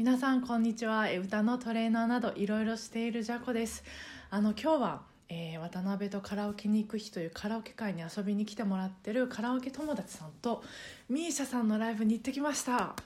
[0.00, 1.10] 皆さんこんにちは。
[1.12, 3.84] 歌のトレーナーなどいろいろしているジャコです。
[4.30, 10.64] あの今日は、えー渡辺とカラオケに行く日というカラオケ会に遊びに来てもらってるカラオケ友達さんと
[11.10, 12.96] ミーシャさんのライブに行ってきました。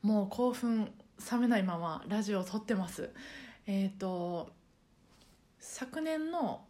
[0.00, 0.90] もう興奮
[1.30, 3.10] 冷めないままラジオを撮ってます。
[3.66, 4.50] えっ、と
[5.60, 6.62] 昨年の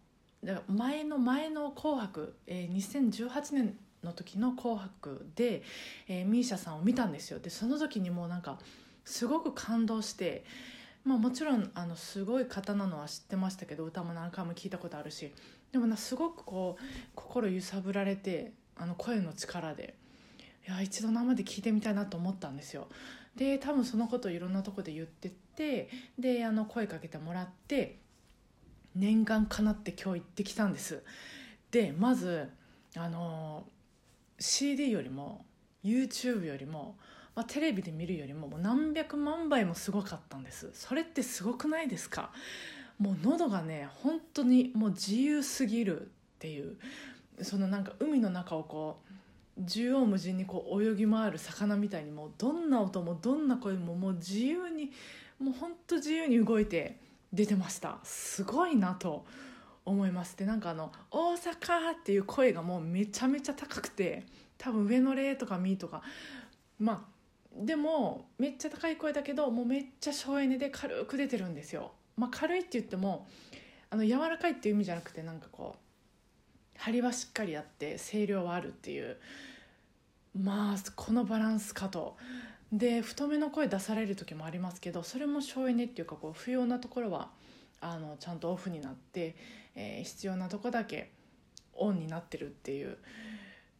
[0.66, 5.62] 前の前の「紅白」えー2018年の時の「紅白で」
[6.08, 7.38] えーミーシャさんを見たんですよ。
[7.38, 8.58] でその時にもうなんか
[9.08, 10.44] すごく感動して、
[11.02, 15.32] まあ、もちろんあのすごい方なのは知ってましたけど歌も何回も聞いたことあるし
[15.72, 19.94] でもなすごくこう心揺さぶられてあの声の力で
[20.66, 22.88] いや一度生で聞いてみたいなと思ったんですよ。
[23.34, 25.88] で多分そのことをいろんなとこで言ってって
[26.18, 27.98] であの声かけてもらって
[28.94, 31.02] 念願かなって今日行ってきたんです。
[31.70, 32.50] でまず
[32.96, 33.64] あの
[34.38, 35.46] CD よりも
[35.82, 36.96] YouTube よりも、
[37.38, 40.70] まあ、テレビで見るよりももう何百万倍もすごかったんです。
[40.74, 42.32] それってすごくないですか？
[42.98, 46.04] もう喉がね本当にもう自由すぎるっ
[46.40, 46.76] ていう。
[47.42, 49.04] そのなんか海の中をこ
[49.56, 54.90] う縦横無尽にこう泳ぎ回る魚みたいにもうどんな音もどんな声ももう自由に
[55.38, 56.98] もう本当自由に動いて
[57.32, 58.00] 出てました。
[58.02, 59.24] すごいなと
[59.84, 60.36] 思います。
[60.36, 66.02] でなんかあの「大阪!」っていう声がもうめちゃめちゃ高くて多分上の「レ」とか「ミ」とか
[66.80, 67.17] まあ
[67.58, 73.26] でもめっちゃ高い声だけどもうめっちゃ省エネで軽く出てるんですよ、まあ、軽いって言っても
[73.90, 75.78] あの柔らかいっていう意味じゃなくてなんかこう
[76.78, 79.16] 張りはしっかりあって声量はあるっていう。
[80.40, 82.16] まあこのバランスかと。
[82.70, 87.30] で太めの声出される時もありますけどそれも省エネっていうかこう不要なところは
[87.80, 89.36] あのちゃんとオフになって、
[89.74, 91.10] えー必要なとこだけ
[91.72, 92.98] オンになってるっていう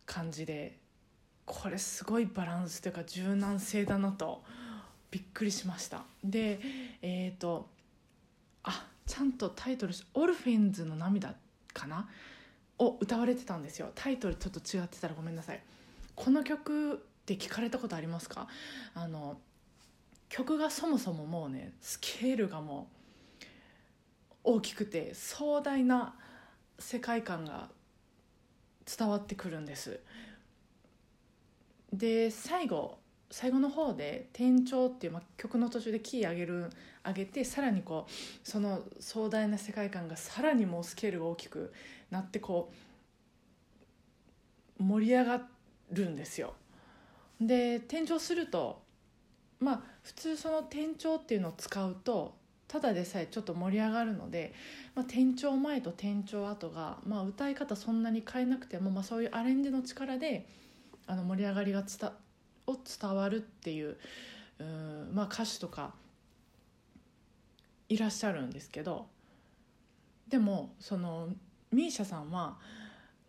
[0.07, 0.79] 感じで
[1.51, 4.45] これすごいバランスというか柔軟性だなと
[5.11, 6.05] びっくりしました。
[6.23, 6.61] で
[7.01, 7.71] えっ、と
[8.63, 11.35] あちゃんとタイトル「オルフェンズの涙」
[11.73, 12.07] かな？
[12.79, 13.91] を歌われてたんですよ。
[13.95, 15.63] タイトルちょっと違ってたらごめんなさい。
[16.15, 18.47] この曲って聞かれたことありますか？
[18.95, 19.41] あの
[20.29, 22.89] 曲がそもそももうねスケールがも
[23.41, 23.47] う
[24.45, 26.15] 大きくて壮大な
[26.79, 27.71] 世界観が
[28.85, 30.01] 伝わってくるんです。
[31.93, 32.99] で最後
[33.31, 36.71] 最後の方で「転調」っていう、まあ、曲の途中でキー上げる
[37.05, 38.11] 上げてさらにこう
[38.43, 41.73] その壮大な世界観がさらにもうスケールが大きく
[42.11, 42.73] なってこ
[44.79, 45.47] う盛り上が
[45.93, 46.55] るんですよ。
[47.41, 48.83] で転調すると
[49.61, 54.53] まあ普通その転調っていうのを使うとただでさえちょっと盛り上がるので、
[54.95, 60.47] まあ、転調前と転調後が、まあ、歌い方そんなに変えなくても、まあ、そういうアレンジの力で
[61.09, 62.13] あの盛り上がりが伝
[62.67, 63.97] を伝わるっていう
[64.61, 65.95] うん、まあ、歌手とか
[67.89, 69.07] いらっしゃるんですけど
[70.29, 71.29] でもその
[71.73, 72.59] ミーシャさんは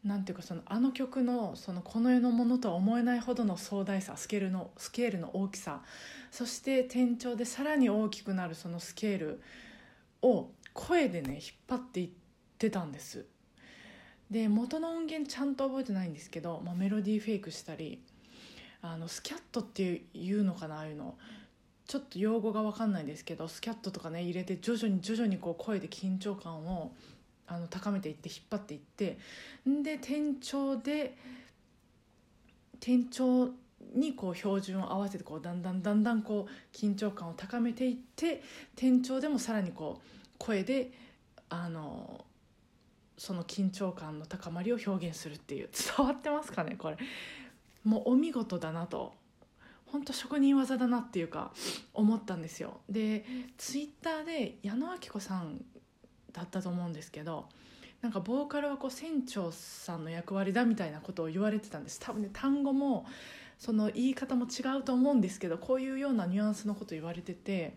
[0.03, 5.81] なんていうかそのあの曲のそのこの世のものとは思えないほどの壮大さスケールのスケールの大きさ
[6.31, 9.41] そして転調でさらに大きくなるそのスケール
[10.21, 12.09] を声でね引っ張っていっ
[12.57, 13.25] てたんです。
[14.29, 17.99] で元の音源ちゃんと覚えてないんですけど、まあ、メロディーフェイクしたり
[18.81, 21.15] あのスキャットっていうのかなああいうの。
[21.87, 26.93] ちょっと用語が分かんないですけどスキャットとかね入れて徐々に徐々にこう声で緊張感を
[27.47, 29.17] あの高めていって引っ張っていって
[29.67, 31.17] んで転調で
[32.79, 33.49] 転調
[33.95, 38.43] にこう標準を合わせてこうだんだんだんだんこう緊張感を高めていって
[38.75, 40.07] 転調でもさらにこう
[40.37, 40.91] 声で
[41.49, 42.23] あの
[43.19, 45.69] その緊張感の高まりを表現するっていう。
[45.97, 46.97] 伝わってますかねこれ。
[47.83, 49.13] もうお見事だなと。
[49.85, 51.51] 本当職人技だなっていうか
[51.93, 52.79] 思ったんですよ。
[52.89, 53.25] で
[53.57, 55.65] ツイッターで矢野明子さん
[56.31, 57.49] だったと思うんですけど
[57.99, 61.99] なんかボーカルはこう船長さんの役割だみたいなことを言われてたんです。
[61.99, 63.05] 多分ね単語も
[63.57, 67.75] その言い方も違うと思うんですけどこういうようなニュアンスのこと言われてて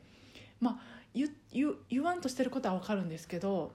[0.60, 3.72] まあ言言言わんとしてることは分かるんですけど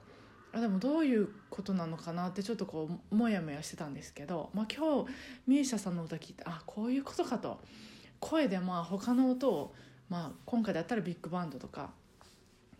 [0.52, 5.10] あでもどういうことなのかなってちょっとこうモヤモヤしてたんですけど、まあ、今日
[5.46, 7.60] ミーシャさんの歌聞いてあこういうことかと。
[8.20, 9.74] 声でまあ他の音を、
[10.08, 11.90] まあ、今回だったらビッグバンドとか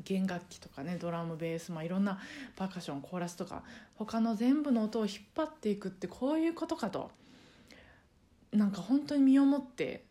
[0.02, 2.18] 弦楽器とかねドラムベース、まあ、いろんな
[2.56, 3.62] パーカッションコーラスとか
[3.94, 7.10] 他の全部の音を引っ張っていくってこういうことかと。
[8.50, 10.04] なんか本当に身をもって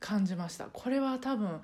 [0.00, 0.66] 感じました。
[0.72, 1.60] これは多分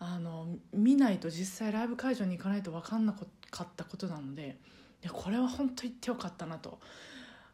[0.00, 4.58] あの見ないと実際ライブ会場に行かないと分かんなかったかったことなので
[5.02, 6.78] いやこれは本当言ってよかったなと。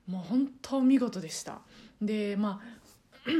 [0.06, 1.60] もう本当見事でした。
[2.00, 3.30] でまあ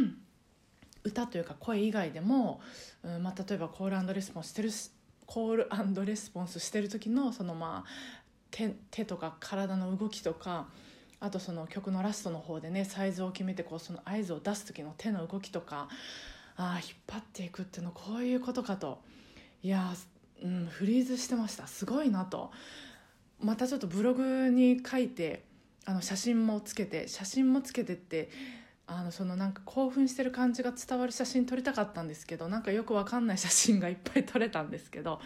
[1.05, 2.61] 歌というか声以外でも、
[3.05, 4.70] うんまあ、例えばコールレスポンスしてる
[5.26, 7.91] コールレスポンスしてる時のそのまあ
[8.50, 10.67] 手手とか体の動きとか
[11.20, 15.88] あとその曲のラストの方でねサイズを決めてこうその合図を出す時の手の動きとか
[16.56, 19.00] ああ引っ張っていくっていうのこういうことかと。
[19.62, 19.93] いや
[20.43, 21.67] うん、フリーズしてました。
[21.67, 22.50] すごいなと。
[23.41, 25.44] またちょっとブログに書いて
[25.85, 28.31] あの写真もつけて写真もつけてって
[28.88, 35.21] あのそのなんか興奮してる感じが伝わる写真撮りたかったんですけどなんかよくわかんない写真がいっぱい撮れたんですけど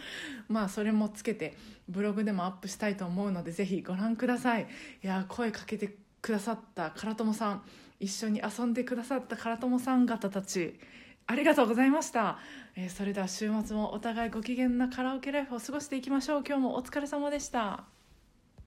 [0.49, 1.55] まあそれもつけて
[1.87, 4.67] ブログでもアップしたいと思うのでぜひご覧ください。
[5.03, 7.63] いや声かけてくださった唐友さん
[7.99, 10.79] 一緒に遊んでくださった唐友さん方たち
[11.27, 12.37] ありがとうございました、
[12.75, 16.43] えー、それでは週末もお互いご機嫌なカラオケライフを過ごしていきましょう。
[16.45, 17.85] 今日もお疲れ様でした。